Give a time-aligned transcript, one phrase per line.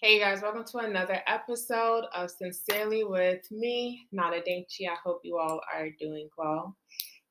[0.00, 4.86] Hey guys, welcome to another episode of Sincerely with me, Nana Dainty.
[4.86, 6.76] I hope you all are doing well.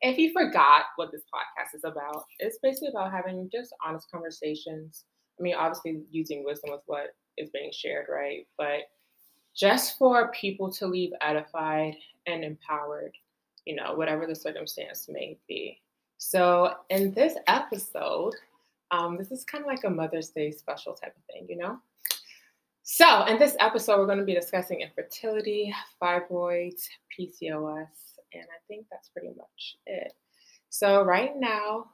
[0.01, 5.05] If you forgot what this podcast is about, it's basically about having just honest conversations.
[5.39, 8.45] I mean, obviously using wisdom with what is being shared, right?
[8.57, 8.89] But
[9.55, 11.95] just for people to leave edified
[12.25, 13.13] and empowered,
[13.63, 15.79] you know, whatever the circumstance may be.
[16.17, 18.33] So, in this episode,
[18.91, 21.79] um, this is kind of like a Mother's Day special type of thing, you know?
[22.89, 27.85] So, in this episode, we're going to be discussing infertility, fibroids, PCOS,
[28.33, 30.13] and I think that's pretty much it.
[30.69, 31.87] So, right now,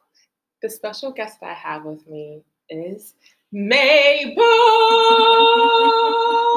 [0.62, 3.16] the special guest I have with me is
[3.52, 4.36] Mabel.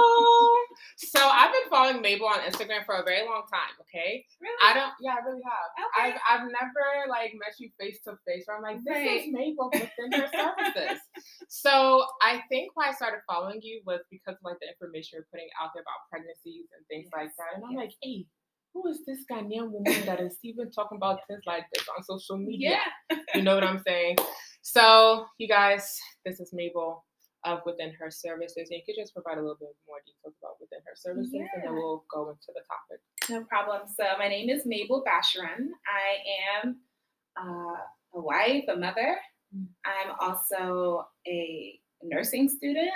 [0.97, 3.73] so I've been following Mabel on Instagram for a very long time.
[3.83, 4.57] Okay, Really?
[4.65, 4.93] I don't.
[5.01, 5.69] Yeah, I really have.
[5.77, 6.17] Okay.
[6.17, 8.45] I've I've never like met you face to face.
[8.47, 9.27] Where I'm like, this Right.
[9.29, 11.01] is Mabel within her services.
[11.49, 15.29] So I think why I started following you was because of like the information you're
[15.31, 17.57] putting out there about pregnancies and things like that.
[17.57, 17.81] And I'm yes.
[17.81, 18.27] like, hey,
[18.73, 22.37] who is this Ghanaian woman that is even talking about things like this on social
[22.37, 22.81] media?
[23.11, 23.17] yeah.
[23.35, 24.17] You know what I'm saying?
[24.63, 27.05] So, you guys, this is Mabel
[27.47, 28.69] of Within Her Services.
[28.71, 31.63] And you could just provide a little bit more details about Within Her Services, and
[31.65, 33.01] then we'll go into the topic.
[33.31, 33.83] No problem.
[33.97, 35.69] So my name is Mabel Basharan.
[35.89, 36.77] I am
[37.41, 37.77] uh,
[38.15, 39.17] a wife, a mother.
[39.87, 42.91] I'm also a nursing student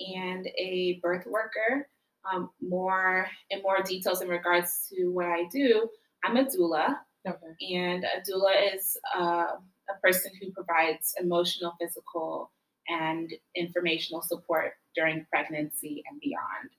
[0.00, 1.88] and a birth worker.
[2.30, 5.88] Um, more in more details in regards to what I do.
[6.24, 7.74] I'm a doula, Okay.
[7.76, 9.46] and a doula is uh,
[9.88, 12.50] a person who provides emotional, physical,
[12.88, 16.70] and informational support during pregnancy and beyond.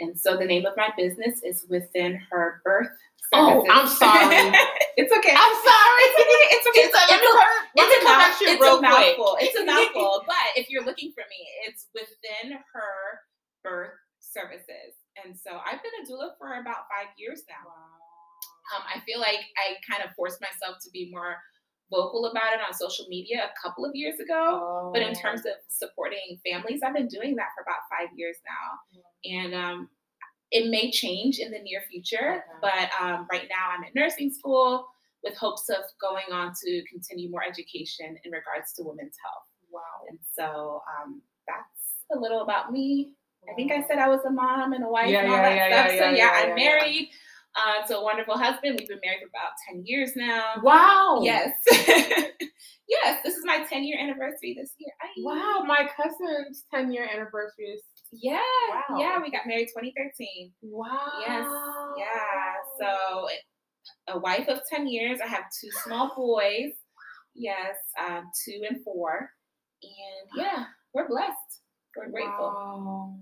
[0.00, 2.88] And so the name of my business is Within Her Birth.
[3.32, 4.36] Oh, I'm sorry.
[4.98, 5.34] it's okay.
[5.34, 6.02] I'm sorry.
[6.06, 6.46] It's okay.
[6.54, 6.80] It's okay.
[6.86, 8.82] It's a, It's it's a, mouth, it's a quick.
[8.82, 9.36] mouthful.
[9.40, 10.22] It's a mouthful.
[10.26, 12.94] But if you're looking for me, it's within her
[13.62, 14.98] birth services.
[15.24, 17.70] And so I've been a doula for about five years now.
[18.74, 21.36] Um, I feel like I kind of forced myself to be more
[21.94, 24.90] vocal about it on social media a couple of years ago.
[24.92, 28.66] But in terms of supporting families, I've been doing that for about five years now.
[29.36, 29.88] And um,
[30.50, 32.58] it may change in the near future, Okay.
[32.66, 34.86] but um, right now I'm at nursing school
[35.24, 39.48] with hopes of going on to continue more education in regards to women's health.
[39.72, 39.96] wow.
[40.08, 41.80] And so um, that's
[42.14, 43.12] a little about me.
[43.50, 45.42] I think I said I was a mom and a wife Yeah, and all yeah,
[45.42, 45.98] that yeah, stuff.
[46.00, 47.08] so yeah, I'm married
[47.56, 48.76] uh, to a wonderful husband.
[48.78, 50.54] We've been married for about 10 years now.
[50.62, 51.20] Wow.
[51.22, 51.52] Yes.
[52.88, 54.92] yes, this is my 10 year anniversary this year.
[55.02, 55.08] Ay.
[55.18, 55.64] Wow.
[55.66, 57.82] My cousin's 10 year anniversary is.
[58.12, 58.38] Yeah.
[58.70, 58.98] Wow.
[58.98, 60.52] Yeah, we got married 2013.
[60.62, 60.88] Wow.
[61.26, 61.46] Yes.
[61.98, 62.54] Yeah.
[62.80, 63.28] So
[64.08, 65.18] a wife of 10 years.
[65.24, 66.72] I have two small boys.
[67.34, 69.30] Yes, um, two and four.
[69.82, 71.60] And yeah, we're blessed.
[71.96, 72.52] We're grateful.
[72.54, 73.16] Wow.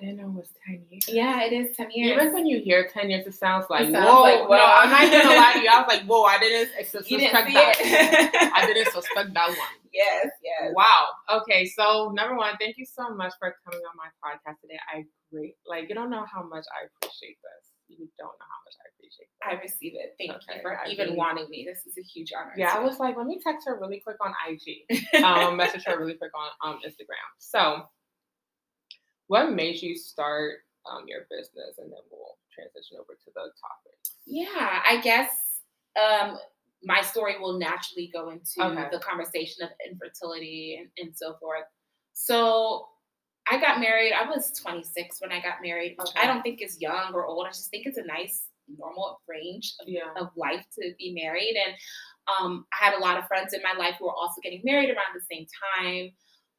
[0.00, 0.08] Yeah.
[0.08, 1.08] I didn't know it was 10 years.
[1.08, 2.12] Yeah, it is 10 years.
[2.12, 4.22] Even when you hear 10 years, it sounds like, It sounds whoa.
[4.22, 4.64] like, No.
[4.64, 5.68] I'm not even gonna lie to you.
[5.70, 7.74] I was like, whoa, I didn't suspect you didn't see that.
[7.80, 8.52] it.
[8.54, 9.74] I didn't suspect that one.
[9.92, 10.72] yes, yes.
[10.74, 11.08] Wow.
[11.42, 14.78] Okay, so number one, thank you so much for coming on my podcast today.
[14.92, 17.68] I great like you don't know how much I appreciate this.
[17.88, 19.40] You don't know how much I appreciate this.
[19.44, 20.14] I receive it.
[20.18, 21.66] Thank Okay, you for I even really- wanting me.
[21.68, 22.52] This is a huge honor.
[22.56, 24.88] yeah, I was like, let me text her really quick on IG.
[25.24, 27.28] Um, message her really quick on um Instagram.
[27.38, 27.84] So
[29.28, 30.58] what made you start
[30.90, 33.98] um your business and then we'll transition over to the topic.
[34.26, 35.30] Yeah, I guess
[36.00, 36.38] um,
[36.84, 38.88] my story will naturally go into Okay.
[38.92, 41.64] the conversation of infertility and, and so forth.
[42.12, 42.88] So
[43.50, 44.12] I got married.
[44.12, 47.46] I was 26 when I got married, which I don't think is young or old.
[47.46, 48.44] I just think it's a nice,
[48.78, 50.12] normal range of, Yeah.
[50.20, 51.56] of life to be married.
[51.66, 51.74] And
[52.38, 54.90] um, I had a lot of friends in my life who were also getting married
[54.90, 55.46] around the same
[55.76, 56.10] time.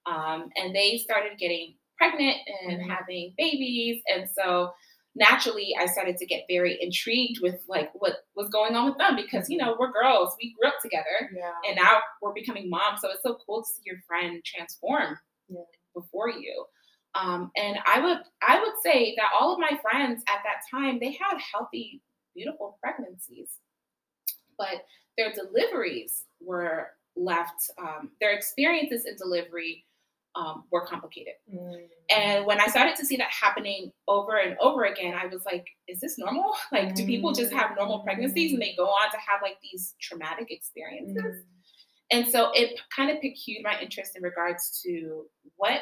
[0.06, 2.38] Um, and they started getting pregnant
[2.68, 2.90] and Mhm.
[2.90, 4.02] having babies.
[4.08, 4.74] And so
[5.16, 9.16] naturally I started to get very intrigued with like what was going on with them
[9.16, 11.54] because you know we're girls, we grew up together, Yeah.
[11.68, 13.02] and now we're becoming moms.
[13.02, 15.18] So it's so cool to see your friend transform
[15.50, 15.66] Yeah.
[15.94, 16.66] before you.
[17.16, 21.00] Um, and I would I would say that all of my friends at that time
[21.00, 22.02] they had healthy,
[22.34, 23.60] beautiful pregnancies,
[24.58, 24.86] but
[25.18, 27.70] their deliveries were left.
[27.78, 29.86] Um, their experiences in delivery
[30.36, 31.34] um, were complicated.
[31.54, 31.84] Mm.
[32.10, 35.66] And when I started to see that happening over and over again, I was like,
[35.88, 36.54] is this normal?
[36.72, 39.94] Like, do people just have normal pregnancies and they go on to have like these
[40.02, 41.24] traumatic experiences?
[41.24, 41.44] Mm.
[42.12, 45.26] And so it kind of piqued my interest in regards to
[45.56, 45.82] what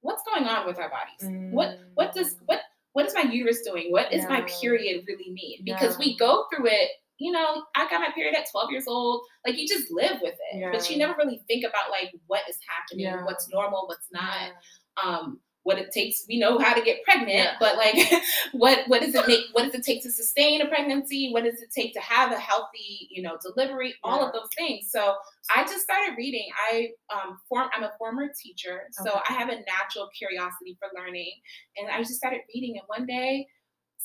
[0.00, 1.52] what's going on with our bodies.
[1.52, 2.60] What what does what
[2.92, 3.90] what is my uterus doing?
[3.90, 4.60] What is my Mm.
[4.60, 5.60] Period really mean?
[5.64, 9.22] Because we go through it, you know, I got my period at 12 years old.
[9.46, 10.72] Like you just live with it.
[10.72, 13.24] But you never really think about like what is happening, Yeah.
[13.24, 14.34] what's normal, what's not.
[14.48, 15.02] Yeah.
[15.02, 16.24] Um, what it takes.
[16.28, 17.54] We know how to get pregnant, Yeah.
[17.60, 17.94] but like,
[18.52, 19.44] what what does it make?
[19.52, 21.30] What does it take to sustain a pregnancy?
[21.32, 23.94] What does it take to have a healthy, you know, delivery?
[24.02, 24.88] All of those things.
[24.90, 25.14] So
[25.54, 26.48] I just started reading.
[26.72, 27.68] I um form.
[27.76, 29.20] I'm a former teacher, so Okay.
[29.28, 31.32] I have a natural curiosity for learning,
[31.76, 32.78] and I just started reading.
[32.78, 33.46] And one day,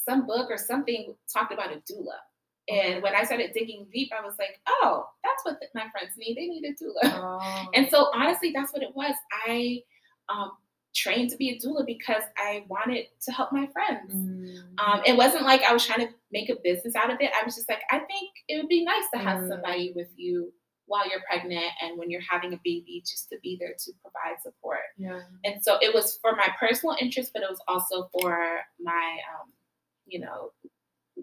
[0.08, 2.20] some book or something talked about a doula.
[2.70, 6.36] And when I started digging deep, I was like, oh, that's what my friends need.
[6.38, 7.14] They need a doula.
[7.42, 7.70] Oh.
[7.74, 9.16] And so honestly, that's what it was.
[9.48, 9.82] I
[10.30, 10.52] um,
[10.96, 14.14] trained to be a doula because I wanted to help my friends.
[14.14, 14.58] Mm.
[14.80, 17.32] Um, it wasn't like I was trying to make a business out of it.
[17.40, 19.50] I was just like, I think it would be nice to have Mm.
[19.50, 20.52] somebody with you
[20.88, 24.42] while you're pregnant and when you're having a baby, just to be there to provide
[24.42, 24.80] support.
[24.98, 25.20] yeah.
[25.44, 29.52] And so it was for my personal interest, but it was also for my, um,
[30.06, 30.52] you know,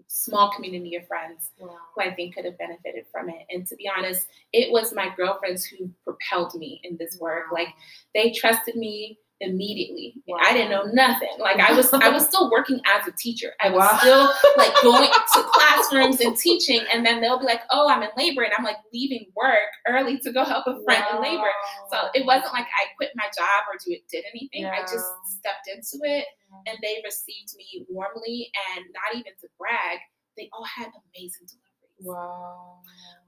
[0.07, 1.75] small community of friends Wow.
[1.95, 3.45] who I think could have benefited from it.
[3.49, 7.45] And to be honest, it was my girlfriends who propelled me in this work.
[7.51, 7.69] Like
[8.13, 10.13] they trusted me immediately.
[10.43, 11.29] I didn't know nothing.
[11.39, 13.51] Like I was I was still working as a teacher.
[13.61, 13.97] I was Wow.
[13.99, 18.09] still like going to classrooms and teaching and then they'll be like, "Oh, I'm in
[18.17, 21.51] labor." And I'm like leaving work early to go help a friend in labor.
[21.91, 24.65] So it wasn't like I quit my job or do it did anything.
[24.65, 26.25] I just stepped into it
[26.67, 29.99] and they received me warmly and not even to brag,
[30.37, 32.07] they all had amazing deliveries.
[32.07, 32.79] Wow.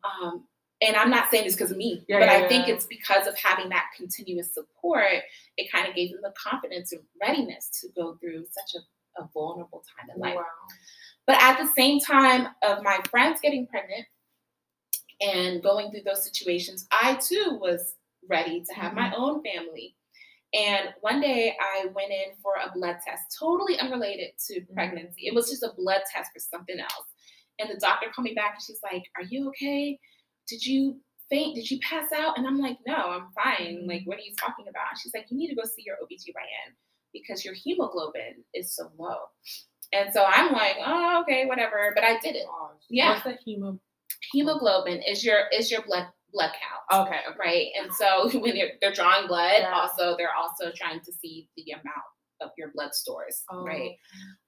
[0.05, 0.45] Um,
[0.81, 2.75] and I'm not saying this because of me, Yeah, but yeah, I think yeah.
[2.75, 5.23] it's because of having that continuous support,
[5.57, 9.29] it kind of gave them the confidence and readiness to go through such a, a
[9.33, 10.35] vulnerable time in life.
[10.35, 10.45] Wow.
[11.25, 14.05] But at the same time of my friends getting pregnant
[15.19, 17.95] and going through those situations, I too was
[18.29, 19.21] ready to have my mm-hmm.
[19.21, 19.95] own family.
[20.53, 24.73] And one day I went in for a blood test, totally unrelated to mm-hmm.
[24.73, 25.27] pregnancy.
[25.27, 27.07] It was just a blood test for something else.
[27.59, 29.99] And the doctor called me back and she's like, Are you okay?
[30.47, 30.99] Did you
[31.29, 31.55] faint?
[31.55, 32.37] Did you pass out?
[32.37, 33.85] And I'm like, No, I'm fine.
[33.87, 34.97] Like, what are you talking about?
[35.01, 36.73] She's like, You need to go see your OBGYN
[37.13, 39.17] because your hemoglobin is so low.
[39.93, 41.93] And so I'm like, oh, okay, whatever.
[41.95, 42.43] But I did it.
[42.89, 43.11] Yeah.
[43.11, 43.79] What's the hemo?
[44.33, 47.07] Hemoglobin is your is your blood blood count.
[47.07, 47.19] Okay.
[47.29, 47.37] okay.
[47.39, 47.67] Right.
[47.81, 49.73] And so when they're, they're drawing blood, Yeah.
[49.73, 52.07] also they're also trying to see the amount
[52.41, 53.43] of your blood stores.
[53.49, 53.91] Oh, Right.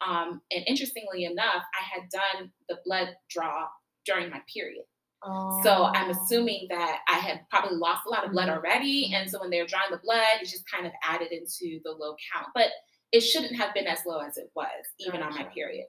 [0.06, 3.68] Um, and interestingly enough, I had done the blood draw
[4.06, 4.84] during my period.
[5.24, 5.62] Oh.
[5.64, 9.12] So I'm assuming that I had probably lost a lot of blood already.
[9.14, 11.92] And so when they were drawing the blood, it just kind of added into the
[11.92, 12.48] low count.
[12.56, 12.68] But
[13.12, 14.68] it shouldn't have been as low as it was,
[15.00, 15.88] even on my period.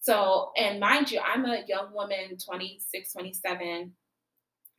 [0.00, 3.92] So, and mind you, I'm a young woman, 26, 27,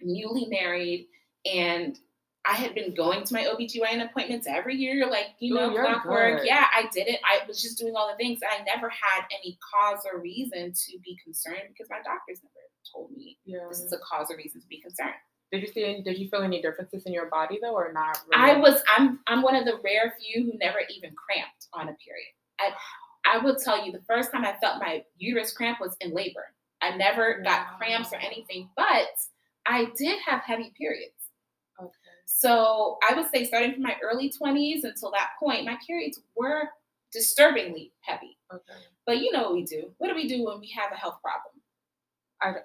[0.02, 1.08] newly married,
[1.46, 1.98] and
[2.46, 6.40] I had been going to my OBGYN appointments every year, like, you know, you're clockwork.
[6.40, 6.48] good.
[6.48, 7.20] Yeah, I did it.
[7.24, 8.40] I was just doing all the things.
[8.44, 13.12] I never had any cause or reason to be concerned because my doctors never told
[13.12, 13.60] me yeah.
[13.70, 15.14] this is a cause or reason to be concerned.
[15.52, 15.84] Did you see?
[15.84, 18.20] Any, did you feel any differences in your body though, or not?
[18.34, 21.94] I was I'm I'm one of the rare few who never even cramped on a
[21.94, 22.34] period.
[22.60, 22.72] I
[23.26, 26.46] I will tell you the first time I felt my uterus cramp was in labor.
[26.82, 29.10] I never got cramps or anything, but
[29.66, 31.14] I did have heavy periods.
[32.32, 36.70] So I would say starting from my early 20s until that point, my periods were
[37.12, 38.38] disturbingly heavy.
[38.54, 38.80] Okay.
[39.08, 39.92] But you know what we do.
[39.98, 42.62] What do we do when we have a health problem?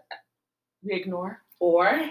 [0.82, 1.40] We ignore.
[1.60, 2.10] Or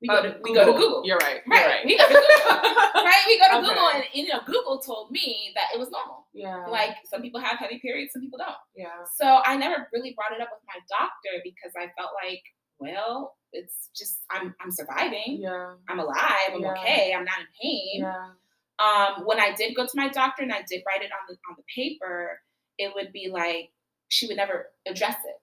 [0.00, 1.02] we go Uh, to we go to Google.
[1.04, 1.42] You're right.
[1.46, 1.60] Right.
[1.60, 1.84] You're right.
[1.84, 3.04] We go to Google.
[3.04, 3.24] right?
[3.26, 3.68] We go to Okay.
[3.68, 6.26] Google and you know, Google told me that it was normal.
[6.32, 6.66] Yeah.
[6.66, 8.56] Like some people have heavy periods, some people don't.
[8.74, 9.04] Yeah.
[9.20, 12.42] So I never really brought it up with my doctor because I felt like,
[12.78, 15.38] well, it's just I'm I'm surviving.
[15.40, 15.74] Yeah.
[15.88, 16.50] I'm alive.
[16.52, 16.72] I'm Yeah.
[16.72, 17.14] okay.
[17.16, 18.00] I'm not in pain.
[18.02, 18.28] Yeah.
[18.78, 21.34] Um, when I did go to my doctor and I did write it on the
[21.48, 22.40] on the paper,
[22.78, 23.70] it would be like
[24.08, 25.36] she would never address it.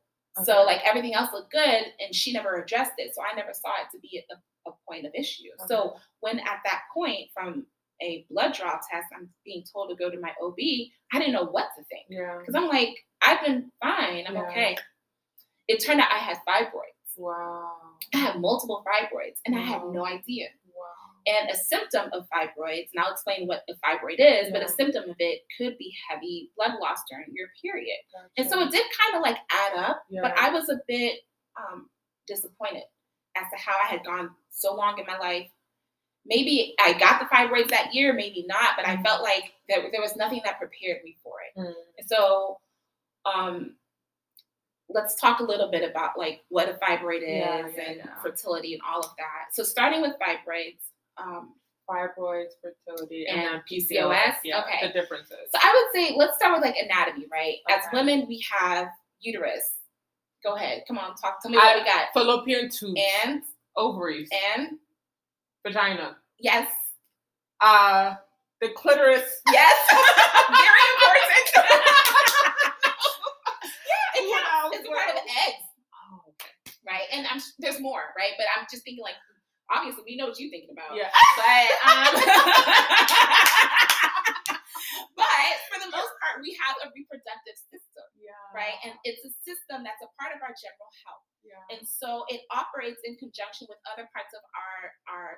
[0.46, 3.14] So like everything else looked good and she never addressed it.
[3.14, 5.50] So I never saw it to be a, a point of issue.
[5.68, 7.66] So when at that point from
[8.02, 10.56] a blood draw test, I'm being told to go to my OB,
[11.14, 12.06] I didn't know what to think.
[12.10, 12.38] Yeah.
[12.40, 14.26] Because I'm like, I've been fine.
[14.28, 14.44] I'm Yeah.
[14.50, 14.78] okay.
[15.68, 17.01] It turned out I had fibroids.
[17.22, 17.72] Wow.
[18.14, 19.92] I have multiple fibroids and I had Wow.
[19.92, 20.50] no idea.
[20.66, 21.32] Wow.
[21.40, 25.10] And a symptom of fibroids, and I'll explain what a fibroid is, but a symptom
[25.10, 27.98] of it could be heavy blood loss during your period.
[28.38, 31.20] And so it did kind of like add up, but I was a bit
[31.58, 31.90] um,
[32.28, 32.84] disappointed
[33.38, 35.48] as to how I had gone so long in my life.
[36.26, 40.02] Maybe I got the fibroids that year, maybe not, but I felt like there, there
[40.02, 41.60] was nothing that prepared me for it.
[41.60, 41.74] Mm.
[41.98, 42.58] And so
[43.26, 43.76] um,
[44.94, 48.22] let's talk a little bit about like what a fibroid is Yeah, and yeah.
[48.22, 49.54] fertility and all of that.
[49.54, 50.78] So starting with fibroids,
[51.18, 51.54] um,
[51.90, 53.90] Fibroids, fertility, and, And then PCOS?
[53.90, 54.36] PCOS.
[54.46, 54.62] Yeah.
[54.64, 54.88] Okay.
[54.88, 55.38] The differences.
[55.54, 57.58] So I would say let's start with like anatomy, right?
[57.70, 58.88] As women, we have
[59.20, 59.74] uterus.
[60.44, 61.42] Go ahead, come on, talk.
[61.42, 62.08] Tell me what I- we got.
[62.14, 63.00] Fallopian tubes.
[63.26, 63.42] And
[63.76, 64.30] ovaries.
[64.56, 64.78] and
[65.66, 66.18] vagina.
[66.40, 66.72] yes,
[67.62, 68.16] Uh,
[68.62, 69.42] The clitoris.
[69.52, 69.78] Yes.
[69.92, 71.52] Very important.
[73.86, 74.78] yeah, it counts.
[74.78, 75.64] It's a part of the eggs.
[75.94, 76.52] Oh, okay.
[76.92, 77.08] Right.
[77.16, 78.36] And I'm there's more, right?
[78.36, 79.16] But I'm just thinking like
[79.72, 80.92] obviously we know what you're thinking about.
[81.00, 81.08] Yeah.
[81.40, 82.12] But um
[85.16, 88.34] But for the most part, we have a reproductive system, Yeah.
[88.56, 88.76] right?
[88.84, 91.24] And it's a system that's a part of our general health.
[91.46, 91.62] yeah.
[91.74, 94.80] And so it operates in conjunction with other parts of our
[95.14, 95.30] our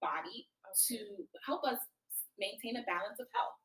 [0.00, 0.48] body
[0.90, 0.98] to
[1.46, 1.78] help us
[2.38, 3.58] maintain a balance of health.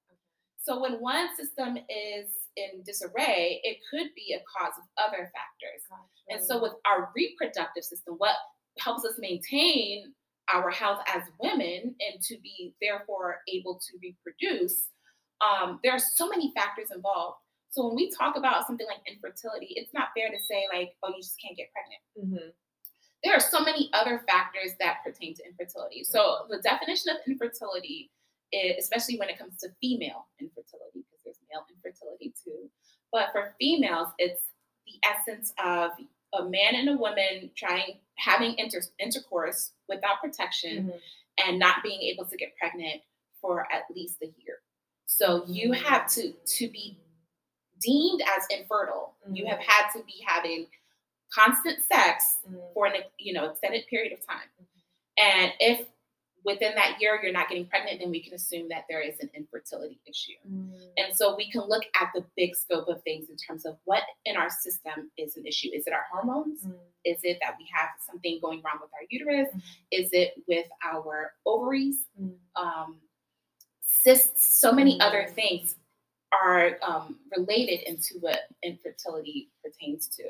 [0.60, 5.82] So when one system is in disarray, it could be a cause of other factors.
[6.30, 8.36] And so with our reproductive system, what
[8.80, 10.14] helps us maintain
[10.54, 14.90] our health as women and to be therefore able to reproduce,
[15.42, 17.38] um, there are so many factors involved.
[17.70, 21.10] So when we talk about something like infertility, it's not fair to say like, oh,
[21.10, 22.50] you just can't get pregnant Mm-hmm.
[23.24, 26.04] there are so many other factors that pertain to infertility.
[26.04, 28.10] So the definition of infertility,
[28.54, 32.70] especially when it comes to female infertility, because there's male infertility too,
[33.12, 34.42] but for females, it's
[34.86, 35.92] the essence of
[36.34, 41.48] a man and a woman trying having inter- intercourse without protection Mm-hmm.
[41.48, 43.02] and not being able to get pregnant
[43.42, 44.58] for at least a year.
[45.06, 46.98] So you have to to be
[47.82, 49.14] deemed as infertile.
[49.32, 50.68] You have had to be having
[51.34, 52.58] constant sex Mm-hmm.
[52.74, 54.48] for an you know extended period of time.
[55.18, 55.86] And if
[56.44, 59.30] within that year you're not getting pregnant, then we can assume that there is an
[59.36, 60.34] infertility issue.
[60.50, 60.76] Mm-hmm.
[60.98, 64.04] And so we can look at the big scope of things in terms of what
[64.26, 65.70] in our system is an issue.
[65.74, 66.62] Is it our hormones?
[67.04, 69.50] Is it that we have something going wrong with our uterus?
[69.54, 69.62] Mhm.
[69.92, 72.06] Is it with our ovaries?
[72.20, 72.38] Mhm.
[72.56, 73.02] Um,
[73.82, 75.34] cysts, so many other Mm.
[75.34, 75.76] things
[76.32, 80.24] are um, related into what infertility pertains to.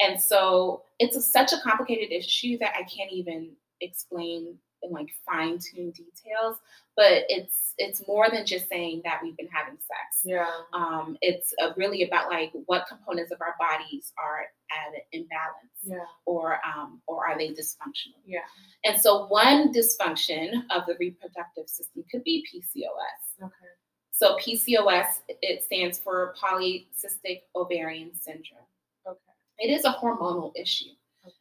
[0.00, 5.08] And so it's a, such a complicated issue that I can't even explain in like
[5.26, 6.56] fine tuned details.
[6.96, 10.22] But it's it's more than just saying that we've been having sex.
[10.24, 10.46] Yeah.
[10.72, 15.78] Um, it's uh, really about like what components of our bodies are at an imbalance
[15.84, 16.04] Yeah.
[16.26, 18.18] or um, or are they dysfunctional?
[18.26, 18.40] Yeah.
[18.84, 23.44] And so one dysfunction of the reproductive system could be PCOS.
[23.44, 23.54] Okay.
[24.10, 28.66] So PCOS it stands for polycystic ovarian syndrome.
[29.06, 29.18] Okay.
[29.60, 30.90] It is a hormonal issue.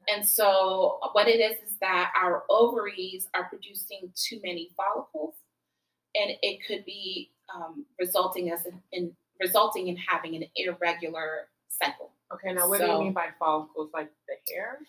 [0.07, 0.17] Okay.
[0.17, 5.35] And so what it is is that our ovaries are producing too many follicles,
[6.15, 12.11] and it could be um, resulting us in, in resulting in having an irregular cycle.
[12.33, 12.53] Okay.
[12.53, 13.89] Now, what do you mean by follicles?
[13.93, 14.79] Like the hair?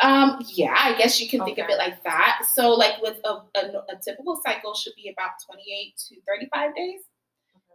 [0.00, 2.42] Um, yeah, I guess you can think of it like that.
[2.52, 7.00] So, like with a, a, a typical cycle should be about 28 to 35 days.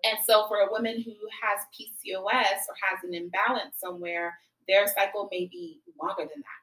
[0.05, 5.27] And so, for a woman who has PCOS or has an imbalance somewhere, their cycle
[5.31, 6.62] may be longer than that,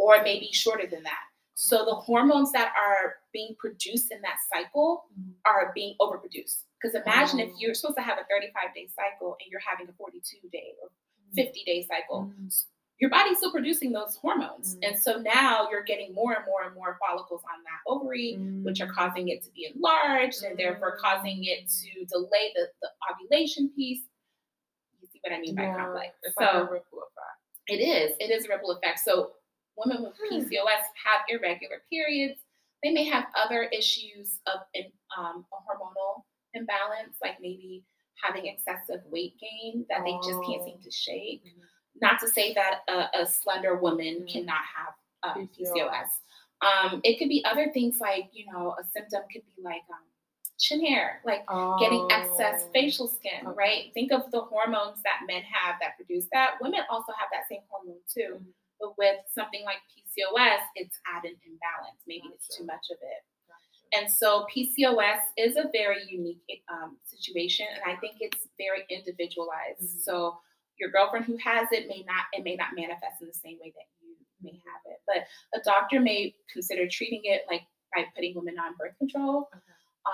[0.00, 1.20] or it may be shorter than that.
[1.54, 5.04] So, the hormones that are being produced in that cycle
[5.44, 6.62] are being overproduced.
[6.80, 7.56] Because imagine if Oh.
[7.58, 10.88] you're supposed to have a 35 day cycle and you're having a 42 day or
[11.36, 12.64] 50 day cycle, Mm.
[12.98, 14.76] your body's still producing those hormones.
[14.76, 14.88] Mm.
[14.88, 18.80] And so now you're getting more and more and more follicles on that ovary, which
[18.80, 23.68] are causing it to be enlarged and therefore causing it to delay the, the ovulation
[23.76, 24.00] piece.
[25.02, 26.16] You see what I mean by Yeah, complex.
[26.22, 27.38] It's so like a ripple effect.
[27.68, 28.16] it is.
[28.18, 28.98] It is a ripple effect.
[29.00, 29.32] So
[29.84, 30.34] women with Hmm.
[30.36, 32.40] PCOS have irregular periods.
[32.82, 34.60] They may have other issues of
[35.18, 37.84] um, a hormonal imbalance, like maybe
[38.22, 40.84] having excessive weight gain that they just can't seem Oh.
[40.84, 41.44] to shake.
[41.44, 41.62] Mhm.
[42.00, 44.32] Not to say that a, a slender woman Mhm.
[44.32, 46.08] cannot have um, PCOS.
[46.62, 50.04] Um, it could be other things like, you know, a symptom could be like um,
[50.58, 51.46] chin hair, like
[51.78, 52.70] getting excess Oh.
[52.72, 53.54] facial skin, Okay.
[53.56, 53.94] right?
[53.94, 56.56] Think of the hormones that men have that produce that.
[56.60, 58.40] Women also have that same hormone too.
[58.40, 58.52] Mhm.
[58.80, 62.00] But with something like PCOS, it's at an imbalance.
[62.06, 63.20] Maybe it's too much of it.
[63.46, 64.02] Gotcha.
[64.02, 66.40] And so PCOS is a very unique
[66.72, 69.82] um, situation, and I think it's very individualized.
[69.82, 70.02] Mhm.
[70.02, 70.40] So
[70.78, 73.70] your girlfriend who has it may not it may not manifest in the same way
[73.76, 74.62] that you may Mhm.
[74.64, 78.96] have it, but a doctor may consider treating it like by putting women on birth
[78.98, 79.50] control,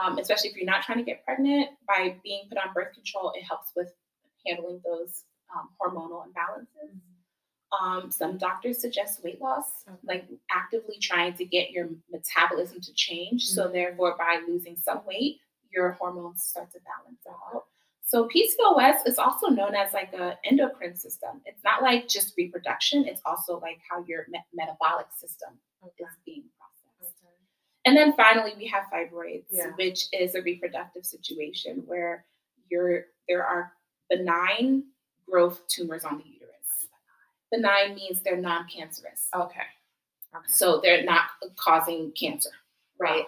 [0.00, 1.70] um, especially if you're not trying to get pregnant.
[1.86, 3.94] By being put on birth control, it helps with
[4.46, 6.98] handling those um, hormonal imbalances.
[7.72, 9.98] Um, some doctors suggest weight loss, Okay.
[10.04, 13.44] like actively trying to get your metabolism to change.
[13.46, 13.72] So, Mhm.
[13.72, 17.66] therefore, by losing some weight, your hormones start to balance out.
[18.02, 21.42] So, PCOS is also known as like a endocrine system.
[21.44, 26.04] It's not like just reproduction; it's also like how your me- metabolic system Okay.
[26.04, 27.16] is being processed.
[27.24, 27.34] Okay.
[27.84, 29.72] And then finally, we have fibroids, Yeah.
[29.72, 32.24] which is a reproductive situation where
[32.70, 33.72] you're, there are
[34.08, 34.92] benign
[35.28, 36.35] growth tumors on the.
[37.52, 39.28] Benign means they're non cancerous.
[39.34, 39.60] Okay.
[40.34, 40.44] Okay.
[40.48, 41.24] So they're not
[41.56, 42.50] causing cancer,
[43.00, 43.24] right?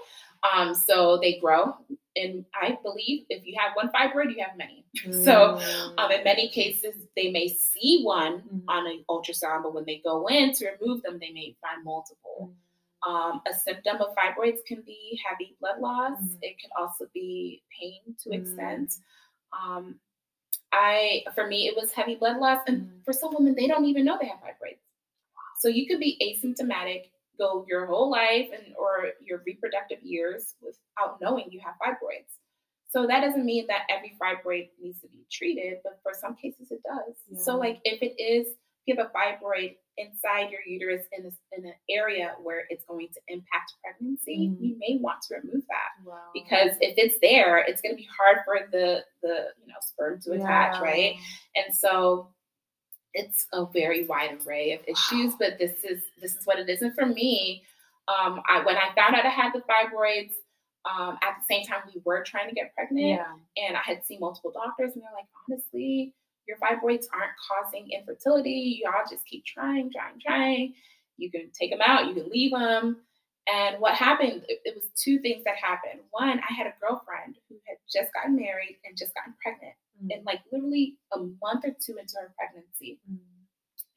[0.54, 1.74] Um, so they grow.
[2.16, 4.84] And I believe if you have one fibroid, you have many.
[5.24, 5.58] So
[5.98, 8.68] um, in many cases, they may see one Mm-hmm.
[8.68, 12.52] on an ultrasound, but when they go in to remove them, they may find multiple.
[13.06, 16.18] Um, a symptom of fibroids can be heavy blood loss.
[16.20, 16.38] Mhm.
[16.42, 18.34] It can also be pain to Mm.
[18.34, 18.94] extent.
[19.52, 20.00] Um,
[20.72, 23.04] I, for me, it was heavy blood loss, and Mhm.
[23.04, 24.78] for some women, they don't even know they have fibroids.
[25.58, 31.20] So you could be asymptomatic, go your whole life and or your reproductive years without
[31.20, 32.36] knowing you have fibroids.
[32.88, 36.70] So that doesn't mean that every fibroid needs to be treated, but for some cases
[36.70, 37.16] it does.
[37.44, 38.56] So like if it is,
[38.96, 43.20] have a fibroid inside your uterus in this in an area where it's going to
[43.28, 44.60] impact pregnancy, Mhm.
[44.60, 46.30] you may want to remove that Wow.
[46.32, 50.20] because if it's there, it's going to be hard for the the you know sperm
[50.22, 50.80] to attach, Yeah.
[50.82, 51.16] right?
[51.56, 52.32] And so
[53.14, 56.82] it's a very wide array of issues, but this is this is what it is.
[56.82, 57.64] And for me,
[58.06, 60.32] um, I when I found out I had the fibroids,
[60.84, 63.36] um, at the same time we were trying to get pregnant, Yeah.
[63.56, 66.14] and I had seen multiple doctors, and they're like, honestly,
[66.48, 68.80] your fibroids aren't causing infertility.
[68.82, 70.74] Y'all just keep trying, trying, trying.
[71.18, 72.98] You can take them out, you can leave them.
[73.52, 76.00] And what happened, it, it was two things that happened.
[76.10, 79.74] One, I had a girlfriend who had just gotten married and just gotten pregnant.
[80.02, 80.16] Mm.
[80.16, 83.18] And like literally a month or two into her pregnancy, Mm.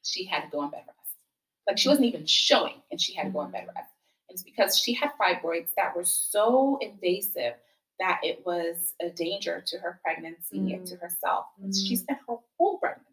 [0.02, 1.16] she had to go on bed rest.
[1.66, 3.74] Like she wasn't even showing and she had to go on bed Mm.
[3.74, 3.90] rest.
[4.30, 7.54] It's because she had fibroids that were so invasive
[8.02, 11.00] that it was a danger to her pregnancy and to Mm.
[11.00, 11.46] herself.
[11.62, 11.98] And she Mm.
[11.98, 13.06] spent her whole pregnancy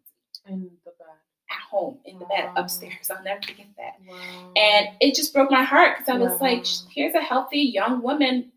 [0.46, 1.06] In the bed.
[1.50, 3.08] at home in the bed upstairs.
[3.10, 4.00] I'll never forget that.
[4.06, 4.52] Wow.
[4.56, 8.52] And it just broke my heart because I was like, here's a healthy young woman,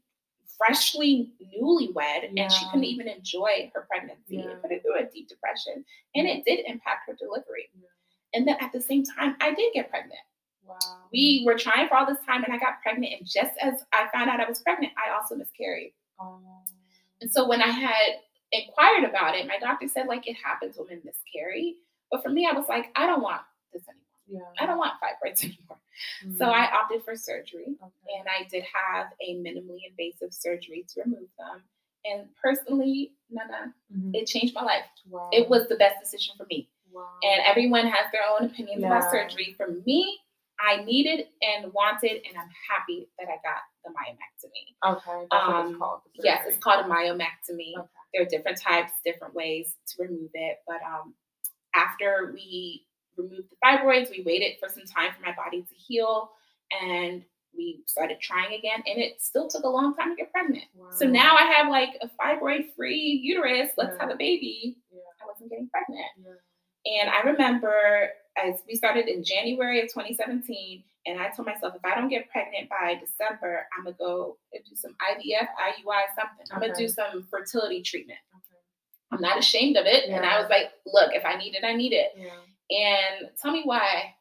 [0.57, 4.37] freshly newlywed, and she couldn't even enjoy her pregnancy.
[4.37, 4.49] Yeah.
[4.51, 5.85] It put her through a deep depression.
[6.15, 7.69] And it did impact her delivery.
[7.79, 7.87] Yeah.
[8.33, 10.19] And then at the same time, I did get pregnant.
[10.65, 10.79] wow.
[11.11, 13.13] We were trying for all this time, and I got pregnant.
[13.19, 15.93] And just as I found out I was pregnant, I also miscarried.
[17.21, 18.19] And so when I had
[18.51, 21.75] inquired about it, my doctor said, like, it happens women miscarry.
[22.11, 24.03] But for me, I was like, I don't want this anymore.
[24.27, 24.63] Yeah.
[24.63, 25.77] I don't want fibroids anymore.
[26.37, 26.53] So Mm.
[26.53, 27.75] I opted for surgery.
[27.81, 28.17] Okay.
[28.19, 31.61] and I did have a minimally invasive surgery to remove them.
[32.05, 34.11] And personally, Nana, Mhm.
[34.15, 34.85] it changed my life.
[35.09, 35.29] wow.
[35.31, 36.69] It was the best decision for me.
[36.91, 37.07] Wow.
[37.23, 38.87] And everyone has their own opinions Yeah.
[38.97, 39.53] about surgery.
[39.53, 40.19] For me,
[40.59, 44.91] I needed and wanted, and I'm happy that I got the myomectomy.
[44.95, 46.01] okay, that's what um, it's called.
[46.15, 47.73] the Yes, it's called a myomectomy.
[47.77, 47.87] Okay.
[48.13, 50.57] There are different types, different ways to remove it.
[50.67, 51.13] But um,
[51.75, 52.85] after we
[53.17, 56.31] removed the fibroids, we waited for some time for my body to heal,
[56.81, 57.23] and
[57.55, 58.81] we started trying again.
[58.87, 60.63] And it still took a long time to get pregnant.
[60.97, 63.71] So now I have like a fibroid-free uterus.
[63.77, 64.01] Let's Yeah.
[64.01, 64.77] have a baby.
[64.91, 64.99] Yeah.
[65.21, 66.05] I wasn't getting pregnant.
[66.17, 67.01] Yeah.
[67.01, 71.83] And I remember as we started in January of 2017, and I told myself if
[71.85, 76.45] I don't get pregnant by December, I'm gonna go and do some IVF, IUI, something.
[76.51, 78.19] I'm gonna do some fertility treatment.
[78.35, 78.59] Okay.
[79.11, 80.09] I'm not ashamed of it.
[80.09, 82.11] And I was like, look, if I need it, I need it.
[82.17, 82.29] Yeah.
[82.77, 84.15] And tell me why.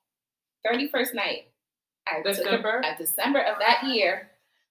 [0.67, 1.49] 31st night,
[2.07, 2.83] I took a- December?
[2.85, 4.31] a December of that year,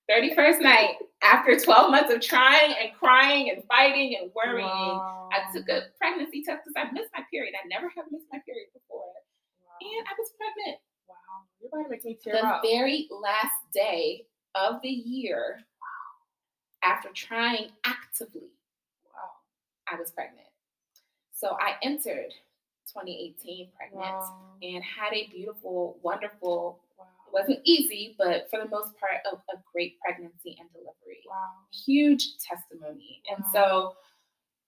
[0.09, 5.67] 31st night, after 12 months of trying and crying and fighting and worrying, I took
[5.69, 7.53] a pregnancy test because I missed my period.
[7.55, 9.05] I never have missed my period before.
[9.81, 9.89] Wow.
[9.97, 11.15] And I was pregnant Wow.
[11.59, 12.61] You're about to make me tear the up.
[12.63, 15.59] very last day of the year
[16.83, 18.49] after trying actively.
[19.05, 19.29] wow.
[19.91, 20.47] I was pregnant.
[21.33, 22.31] So I entered
[22.93, 24.57] 2018 pregnant Wow.
[24.61, 27.05] and had a beautiful, wonderful, Wow.
[27.27, 31.23] it wasn't easy, but for the most part, a, a great pregnancy and delivery.
[31.27, 31.51] Wow.
[31.85, 33.21] Huge testimony.
[33.35, 33.95] And so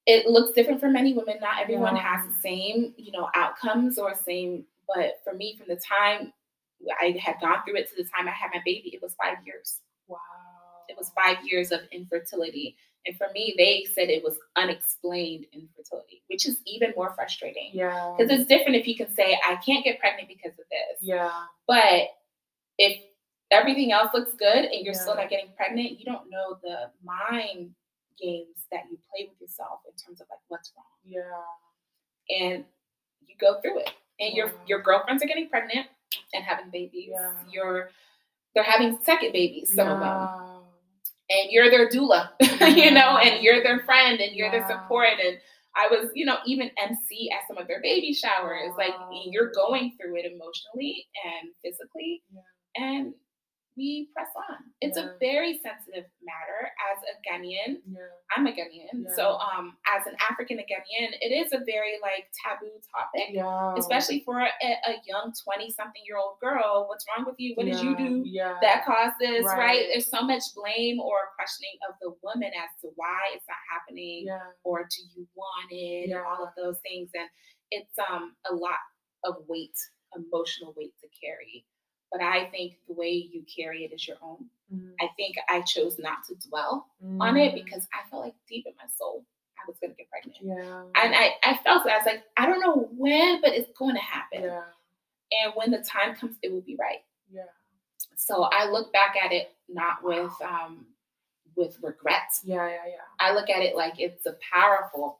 [0.06, 1.38] it looks different for many women.
[1.42, 5.76] Not everyone has the same, you know, outcomes or same, but for me, from the
[5.76, 6.34] time
[7.02, 9.38] I had gone through it to the time I had my baby, it was five
[9.46, 9.80] years.
[10.08, 10.18] Wow.
[10.90, 12.76] It was five years of infertility.
[13.06, 17.72] And for me, they said it was unexplained infertility, which is even more frustrating.
[17.74, 18.16] Yeah.
[18.18, 21.00] Because it's different if you can say, I can't get pregnant because of this.
[21.02, 21.32] Yeah.
[21.68, 22.10] But
[22.78, 23.02] if
[23.52, 27.72] everything else looks good and you're still not getting pregnant, you don't know the mind
[28.22, 30.86] games that you play with yourself in terms of like what's wrong.
[31.06, 32.38] Yeah.
[32.40, 32.66] And
[33.28, 33.92] you go through it.
[34.20, 35.88] And your your girlfriends are getting pregnant
[36.34, 37.10] and having babies.
[37.12, 37.32] Yeah.
[37.52, 37.90] Your
[38.54, 40.30] they're having second babies, some of them.
[41.30, 42.30] And you're their doula,
[42.76, 45.08] you know, and you're their friend and you're their support.
[45.26, 45.38] And
[45.76, 48.72] I was, you know, even MC at some of their baby showers.
[48.78, 48.94] Like
[49.26, 52.22] you're going through it emotionally and physically.
[52.32, 52.84] Yeah.
[52.86, 53.14] And
[53.76, 54.58] we press on.
[54.82, 55.10] It's Yeah.
[55.16, 56.62] a very sensitive matter
[56.94, 57.82] as a Ghanaian.
[57.90, 58.02] Yeah.
[58.36, 59.14] I'm a Ghanaian, Yeah.
[59.16, 63.74] so um, as an African Ghanaian, it is a very like taboo topic, Yeah.
[63.78, 66.86] especially for a, a young twenty-something year old girl.
[66.88, 67.56] What's wrong with you?
[67.56, 68.58] What did you do Yeah.
[68.62, 69.44] that caused this?
[69.46, 69.58] Right.
[69.58, 69.88] Right.
[69.92, 74.26] There's so much blame or questioning of the woman as to why it's not happening,
[74.28, 74.52] Yeah.
[74.64, 77.30] or do you want it, and all of those things, and
[77.72, 78.80] it's um a lot
[79.24, 79.78] of weight,
[80.16, 81.66] emotional weight to carry.
[82.14, 84.46] But I think the way you carry it is your own.
[84.74, 86.88] Mm, I think I chose not to dwell
[87.20, 89.26] on it mm, because I felt like deep in my soul
[89.64, 90.38] I was gonna get pregnant.
[90.42, 90.84] Yeah.
[90.96, 91.92] And I, I felt it.
[91.92, 94.44] I was like, I don't know when, but it's going to happen.
[94.44, 94.62] Yeah.
[95.44, 97.00] And when the time comes, it will be right.
[97.32, 97.44] Yeah.
[98.16, 100.86] So I look back at it not with um,
[101.56, 102.32] with regret.
[102.44, 102.68] Yeah.
[102.68, 102.76] Yeah.
[102.88, 102.96] Yeah.
[103.20, 105.20] I look at it like it's a powerful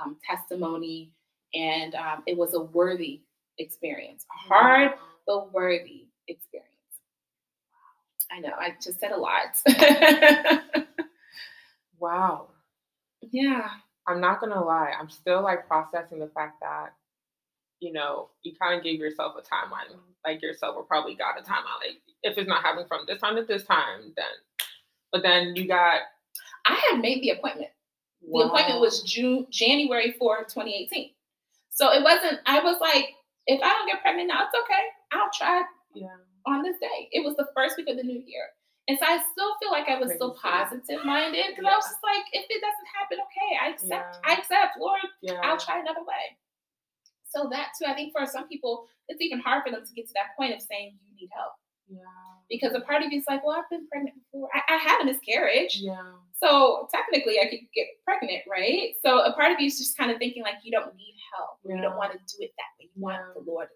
[0.00, 1.12] um, testimony,
[1.54, 3.22] and um, it was a worthy
[3.58, 4.92] experience, hard
[5.26, 6.68] but worthy experience.
[8.30, 9.56] I know I just said a lot.
[12.00, 12.48] Wow.
[13.30, 13.68] yeah.
[14.06, 14.92] I'm not gonna lie.
[14.98, 16.94] I'm still like processing the fact that,
[17.80, 19.96] you know, you kind of gave yourself a timeline.
[20.24, 21.80] Like yourself will probably got a timeline.
[21.86, 24.26] Like if it's not happening from this time to this time, then.
[25.12, 26.00] But then you got.
[26.66, 27.70] I had made the appointment.
[28.22, 31.10] The appointment was June January 4, 2018.
[31.70, 33.10] So it wasn't, I was like,
[33.46, 34.82] if I don't get pregnant now, it's okay.
[35.12, 35.62] I'll try
[35.94, 36.16] Yeah.
[36.46, 37.08] on this day.
[37.12, 38.46] It was the first week of the new year.
[38.88, 40.48] And so I still feel like I was still Crazy.
[40.48, 44.24] positive minded because I was just like, if it doesn't happen, okay, I accept, Yeah.
[44.24, 45.40] I accept, Lord, Yeah.
[45.44, 46.36] I'll try another way.
[47.28, 50.06] So that too, I think for some people, it's even hard for them to get
[50.08, 51.52] to that point of saying you need help.
[51.88, 52.00] Yeah.
[52.48, 54.48] Because a part of you is like, well, I've been pregnant before.
[54.56, 55.76] I, I had a miscarriage.
[55.84, 56.00] Yeah.
[56.40, 58.94] So technically, I could get pregnant, right?
[59.04, 61.58] So a part of you is just kind of thinking like you don't need help.
[61.64, 62.88] You don't want to do it that way.
[62.94, 63.68] You want the Lord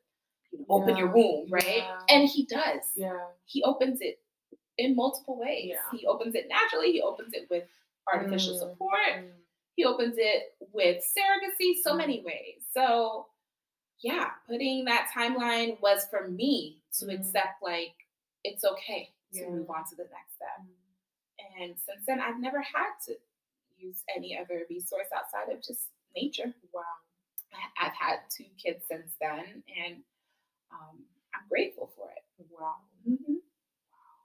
[0.53, 1.79] to you know, open your womb, right?
[1.79, 1.99] Yeah.
[2.09, 2.83] And He does.
[2.95, 3.19] Yeah.
[3.47, 4.21] He opens it
[4.79, 5.73] in multiple ways.
[5.75, 5.99] Yeah.
[5.99, 6.93] He opens it naturally.
[6.93, 7.65] He opens it with
[8.13, 8.99] artificial Mm, support.
[9.19, 9.31] mm.
[9.77, 11.75] He opens it with surrogacy.
[11.83, 11.99] So Mm.
[11.99, 12.63] many ways.
[12.73, 13.27] So
[14.01, 17.19] yeah, putting that timeline was for me to Mm.
[17.21, 17.95] accept like
[18.45, 19.49] it's okay to Yeah.
[19.51, 20.61] move on to the next step.
[20.61, 21.63] Mm.
[21.63, 23.19] And since then, I've never had to
[23.77, 26.53] use any other resource outside of just nature.
[26.73, 26.83] Wow.
[27.79, 30.03] I've had two kids since then, and
[30.73, 30.97] um,
[31.35, 32.47] I'm grateful for it.
[32.51, 32.77] Wow.
[33.09, 33.37] Mhm.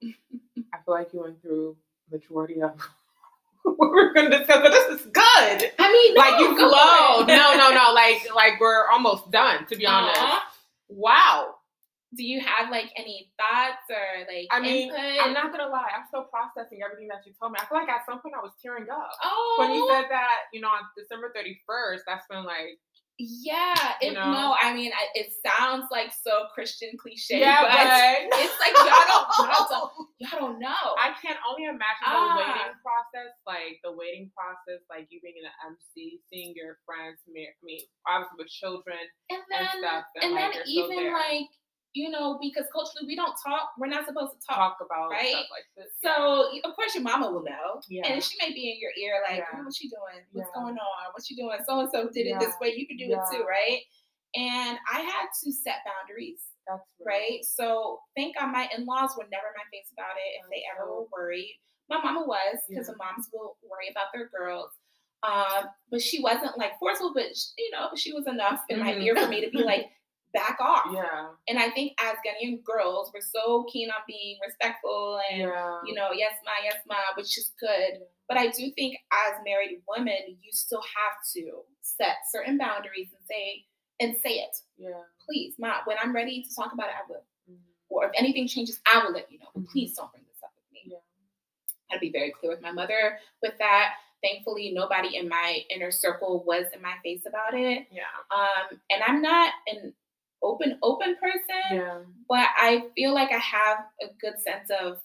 [0.73, 1.75] I feel like you went through
[2.09, 2.79] the majority of
[3.63, 5.71] what we're gonna discuss, but this is good.
[5.79, 7.27] I mean, like you flowed.
[7.27, 7.93] No, no, no.
[7.93, 10.19] Like like we're almost done, to be honest.
[10.21, 10.43] Aw.
[10.89, 11.53] Wow.
[12.15, 15.25] Do you have like any thoughts or like I mean, input?
[15.25, 17.59] I'm not gonna lie, I'm still processing everything that you told me.
[17.61, 19.11] I feel like at some point I was tearing up.
[19.23, 22.79] Oh, When you said that, you know, on December 31st, that's when like
[23.17, 23.97] yeah.
[24.01, 24.31] you know?
[24.31, 28.73] No, I mean, I, it sounds like so Christian cliche, Yeah, but but it's like
[28.77, 30.85] y'all don't, y'all don't, y'all don't know.
[30.97, 32.37] I can't only imagine Ah.
[32.37, 36.77] the waiting process, like the waiting process, like you being in an MC, seeing your
[36.85, 40.63] friends, me, I mean, obviously with children and and then, stuff, and, and like then
[40.67, 41.49] even like
[41.93, 43.69] you know, because culturally we don't talk.
[43.77, 44.77] We're not supposed to talk.
[44.77, 45.29] talk about right?
[45.29, 45.89] stuff like this.
[46.03, 48.05] So of course your mama will know, Yeah.
[48.07, 49.57] and she may be in your ear like, Yeah.
[49.59, 50.23] oh, "What's she doing?
[50.31, 50.61] What's Yeah.
[50.61, 51.03] going on?
[51.13, 51.57] What's she doing?
[51.65, 52.75] So and so did it this way.
[52.75, 53.81] You can do it too, right?"
[54.35, 57.43] And I had to set boundaries, that's right?
[57.43, 60.85] So thank God my in-laws were never in my face about it if they ever
[60.91, 61.57] were worried.
[61.89, 62.91] My mama was because Yeah.
[62.93, 64.71] the moms will worry about their girls.
[65.23, 68.93] Um, but she wasn't like forceful, but sh- you know, she was enough in my
[68.93, 69.01] Mhm.
[69.03, 69.89] ear for me to be like,
[70.37, 70.85] back off.
[70.93, 71.29] Yeah.
[71.47, 75.79] And I think as Ghanaian girls, we're so keen on being respectful and Yeah.
[75.83, 78.01] you know, yes, ma, yes, ma, which is good.
[78.29, 83.21] But I do think as married women, you still have to set certain boundaries and
[83.27, 83.65] say
[83.99, 84.55] and say it.
[84.77, 85.01] Yeah.
[85.25, 87.25] Please, ma, when I'm ready to talk about it, I will.
[87.49, 87.57] Mhm.
[87.89, 89.49] Or if anything changes, I will let you know.
[89.55, 89.71] But Mhm.
[89.71, 90.83] please don't bring this up with me.
[90.85, 90.99] Yeah.
[91.89, 93.95] I'd be very clear with my mother with that.
[94.21, 97.87] Thankfully, nobody in my inner circle was in my face about it.
[97.91, 98.05] Yeah.
[98.29, 99.95] Um, and I'm not an
[100.43, 101.99] open, open person Yeah.
[102.29, 104.99] but I feel like I have a good sense of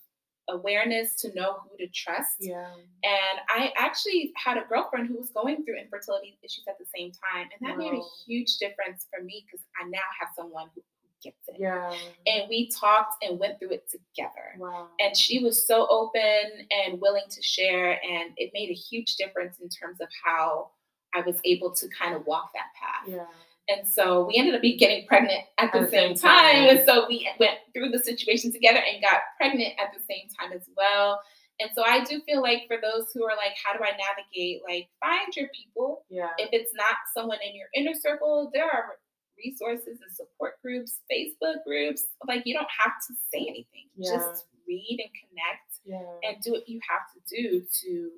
[0.49, 2.37] awareness to know who to trust.
[2.41, 2.75] Yeah.
[3.05, 7.13] And I actually had a girlfriend who was going through infertility issues at the same
[7.13, 7.49] time.
[7.59, 11.31] And that made a huge difference for me because I now have someone who who
[11.31, 11.57] gets it.
[11.59, 11.95] Yeah.
[12.27, 14.57] And we talked and went through it together.
[14.59, 14.89] Wow.
[15.01, 17.93] And she was so open and willing to share.
[17.93, 20.71] And it made a huge difference in terms of how
[21.15, 23.09] I was able to kind of walk that path.
[23.09, 23.27] Yeah.
[23.69, 26.55] And so we ended up getting pregnant at the, At the same, same time.
[26.67, 26.77] time.
[26.79, 30.53] And so we went through the situation together and got pregnant at the same time
[30.53, 31.21] as well.
[31.61, 34.63] And so I do feel like for those who are like, how do I navigate?
[34.69, 36.05] Like, find your people.
[36.11, 36.31] Yeah.
[36.39, 38.97] If it's not someone in your inner circle, there are
[39.39, 42.05] resources and support groups, Facebook groups.
[42.27, 43.89] Like you don't have to say anything.
[43.97, 44.17] Yeah.
[44.17, 46.29] Just read and connect Yeah.
[46.29, 48.11] and do what you have to do to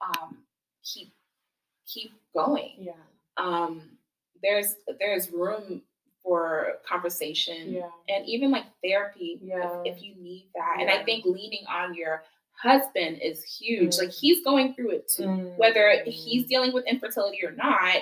[0.00, 0.38] um,
[0.84, 1.12] keep
[1.86, 2.74] keep going.
[2.78, 2.92] Yeah.
[3.36, 3.93] Um,
[4.44, 5.82] there's there's room
[6.22, 7.90] for conversation Yeah.
[8.08, 9.80] and even like therapy Yeah.
[9.84, 10.76] if, if you need that.
[10.80, 12.22] And I think leaning on your
[12.62, 13.94] husband is huge.
[13.96, 13.98] Mm.
[13.98, 15.24] Like he's going through it too.
[15.24, 15.56] Mm.
[15.58, 17.96] Whether he's dealing with infertility or not,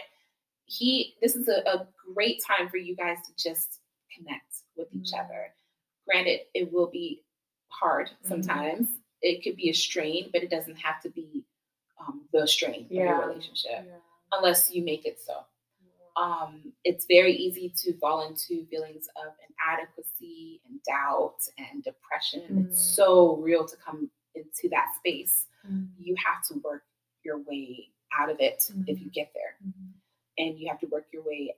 [0.67, 3.81] he this is a, a great time for you guys to just
[4.17, 5.25] connect with each Mm.
[5.25, 5.55] other.
[6.07, 7.23] Granted, it will be
[7.69, 8.29] hard Mm-hmm.
[8.29, 8.89] sometimes.
[9.21, 11.45] It could be a strain, but it doesn't have to be
[12.01, 13.99] um, the strain of your relationship Yeah.
[14.33, 15.35] unless you make it so
[16.17, 22.67] um, it's very easy to fall into feelings of inadequacy and doubt and depression.
[22.69, 22.95] It's Mhm.
[22.95, 25.47] so real to come into that space.
[25.67, 25.89] Mm.
[25.99, 26.85] You have to work
[27.25, 29.13] your way out of it if you Mhm.
[29.13, 29.93] get there, Mhm.
[30.39, 31.55] and you have to work your way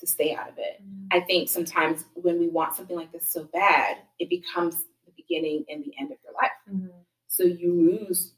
[0.00, 0.82] to stay out of it.
[0.82, 1.08] Mhm.
[1.12, 5.64] I think sometimes when we want something like this so bad, it becomes the beginning
[5.68, 6.50] and the end of your life.
[6.68, 6.92] Mhm.
[7.28, 8.34] So you lose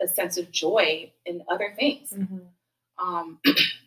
[0.00, 2.10] a sense of joy in other things.
[2.12, 2.48] Mhm.
[2.98, 3.40] Um,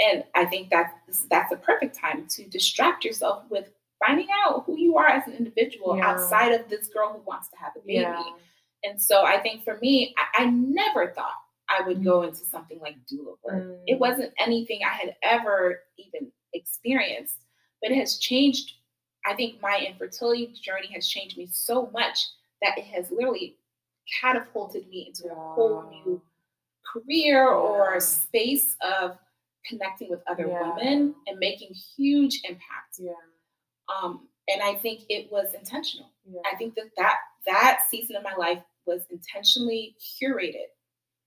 [0.00, 0.94] and I think that
[1.30, 3.70] that's a perfect time to distract yourself with
[4.04, 6.10] finding out who you are as an individual Yeah.
[6.10, 8.00] outside of this girl who wants to have a baby.
[8.02, 8.22] Yeah.
[8.84, 11.32] And so I think for me, I, I never thought
[11.68, 13.78] I would go into something like doula work.
[13.86, 13.98] It Mm.
[13.98, 17.38] wasn't anything I had ever even experienced,
[17.82, 18.72] but it has changed.
[19.24, 22.18] I think my infertility journey has changed me so much
[22.62, 23.58] that it has literally
[24.20, 26.22] catapulted me into a whole new
[26.92, 29.18] career or space of
[29.68, 30.74] connecting with other Yeah.
[30.74, 32.98] women and making huge impact.
[32.98, 33.12] Yeah.
[33.88, 36.10] Um, and I think it was intentional.
[36.24, 36.40] Yeah.
[36.50, 40.66] I think that, that that season of my life was intentionally curated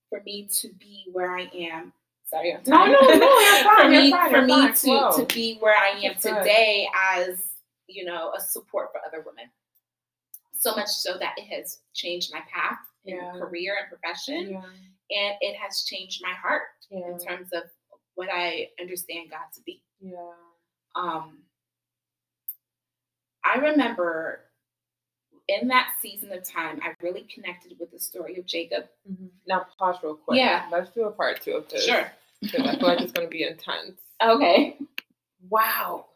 [0.08, 1.92] for me to be where I am.
[2.24, 5.12] Sorry, I'm No, no, no, you're fine, for you're me, fine, for you're me fine,
[5.12, 6.38] to, to be where I am That's good.
[6.38, 7.50] today as
[7.88, 9.50] you know a support for other women.
[10.56, 13.32] So much so that it has changed my path in Yeah.
[13.32, 14.64] career and profession, Yeah.
[15.10, 17.62] and it has changed my heart in terms of
[18.20, 19.82] what I understand God to be.
[19.98, 20.32] Yeah.
[20.94, 21.38] Um,
[23.42, 24.40] I remember
[25.48, 28.84] in that season of time, I really connected with the story of Jacob.
[29.10, 29.30] Mhm.
[29.46, 30.36] Now pause real quick.
[30.38, 30.68] Yeah.
[30.70, 31.86] Let's do a part two of this.
[31.86, 32.12] Sure.
[32.42, 34.00] Because I feel like it's going to be intense.
[34.22, 34.76] Okay.
[35.48, 36.06] Wow.